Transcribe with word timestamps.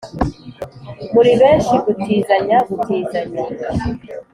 muri 1.13 1.31
benshi, 1.41 1.73
gutizanya 1.85 2.57
gutizanya 2.69 3.43